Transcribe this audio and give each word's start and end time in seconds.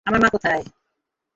আমার 0.05 0.19
মা 0.21 0.29
কোথায়? 0.29 0.63